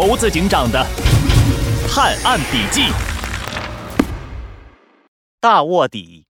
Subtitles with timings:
[0.00, 0.86] 猴子警长的
[1.90, 2.84] 探案笔记。
[5.40, 6.24] 大卧底，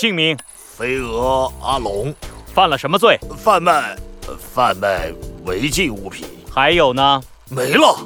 [0.00, 2.12] 姓名飞蛾阿龙，
[2.52, 3.16] 犯了什么罪？
[3.38, 3.96] 贩卖
[4.40, 5.12] 贩卖
[5.44, 7.22] 违禁物品，还有呢？
[7.48, 7.96] 没了，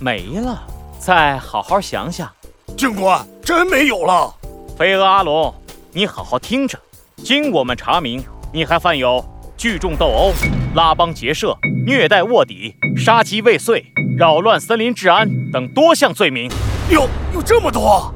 [0.00, 0.62] 没了。
[0.98, 2.30] 再好好想想。
[2.76, 4.30] 警官，真没有了。
[4.76, 5.54] 飞蛾阿龙，
[5.92, 6.78] 你好好听着。
[7.24, 8.22] 经我们查明，
[8.52, 9.24] 你还犯有
[9.56, 10.34] 聚众斗殴、
[10.74, 11.56] 拉帮结社、
[11.86, 13.82] 虐待卧底、杀鸡未遂、
[14.18, 16.50] 扰乱森林治安等多项罪名。
[16.90, 18.14] 有有这么多？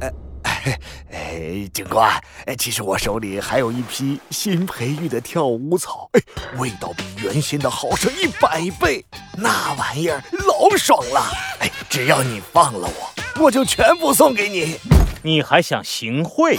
[0.00, 0.78] 哎哎
[1.10, 2.10] 哎，警官，
[2.44, 6.20] 哎，其实我手里还有一批新培育的跳舞草，哎，
[6.58, 9.02] 味道比原先的好上一百倍，
[9.38, 11.20] 那玩意儿老爽了。
[11.60, 14.76] 哎，只要你放了我，我就全部送给你。
[15.22, 16.58] 你还想行贿？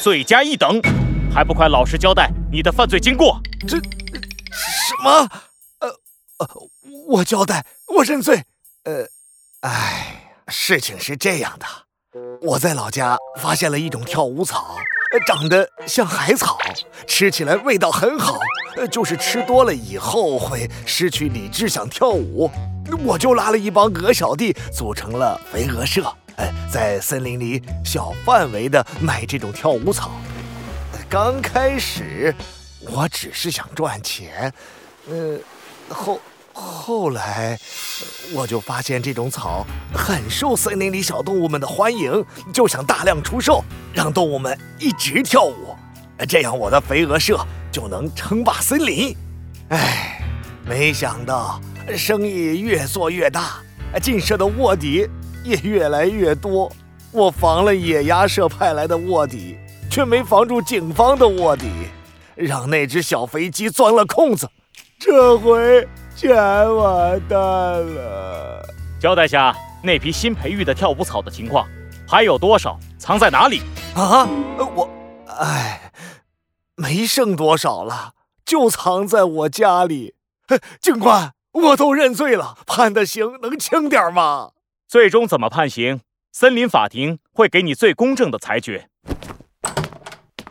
[0.00, 0.80] 罪加一等，
[1.34, 3.40] 还不快老实交代你的犯罪经过？
[3.66, 5.28] 这什么？
[5.80, 5.88] 呃
[6.38, 6.48] 呃，
[7.08, 7.64] 我交代，
[7.96, 8.44] 我认罪。
[8.84, 9.06] 呃，
[9.60, 11.66] 哎，事情是这样的，
[12.42, 14.76] 我在老家发现了一种跳舞草，
[15.26, 16.58] 长得像海草，
[17.06, 18.38] 吃起来味道很好，
[18.76, 22.50] 呃，就是吃多了以后会失去理智，想跳舞。
[23.02, 26.04] 我就拉了一帮鹅小弟，组成了肥鹅社。
[26.36, 30.10] 哎，在森林里小范围的卖这种跳舞草。
[31.08, 32.34] 刚开始，
[32.86, 34.52] 我只是想赚钱，
[35.08, 35.38] 呃，
[35.88, 36.20] 后
[36.52, 37.58] 后来，
[38.32, 45.74] 我就发现这种草很受森林里小动物们的欢迎，就想大量出售，让动物们一直跳舞，
[46.28, 49.16] 这样我的肥鹅社就能称霸森林。
[49.70, 50.20] 哎，
[50.64, 51.60] 没想到
[51.96, 53.60] 生意越做越大，
[54.02, 55.08] 进社的卧底。
[55.44, 56.72] 也越来越多，
[57.12, 59.58] 我防了野鸭社派来的卧底，
[59.90, 61.66] 却没防住警方的卧底，
[62.36, 64.48] 让那只小肥鸡钻了空子，
[64.98, 66.34] 这回全
[66.76, 68.62] 完蛋了。
[69.00, 71.68] 交代下那批新培育的跳舞草的情况，
[72.08, 72.78] 还有多少？
[72.98, 73.60] 藏在哪里？
[73.94, 74.26] 啊，
[74.58, 74.88] 我，
[75.26, 75.92] 哎，
[76.74, 78.14] 没剩多少了，
[78.44, 80.14] 就藏在我家里。
[80.80, 84.52] 警官，我都认罪了，判的刑能轻点吗？
[84.88, 86.00] 最终怎么判刑？
[86.32, 88.88] 森林法庭会给你最公正的裁决。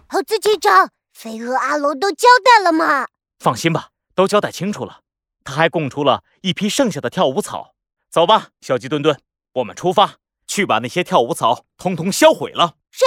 [0.07, 3.07] 猴子警长，飞蛾阿龙都交代了吗？
[3.39, 5.01] 放心吧，都交代清楚了。
[5.45, 7.73] 他还供出了一批剩下的跳舞草。
[8.09, 9.17] 走吧，小鸡墩墩，
[9.53, 10.15] 我们出发
[10.47, 12.75] 去把那些跳舞草通通销毁了。
[12.91, 13.05] 是。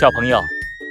[0.00, 0.38] 小朋友，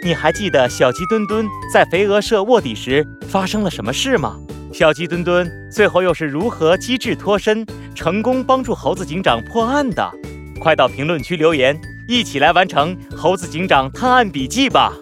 [0.04, 4.38] 你还记得小鸡墩墩在肥鹅社卧底时发生了什么事吗？
[4.74, 10.12] 小鸡墩墩最后又是如何机智脱身，成功帮助猴子警长破案的？
[10.60, 11.80] 快到评论区留言，
[12.10, 14.94] 一起来完成猴子警长探案笔记吧！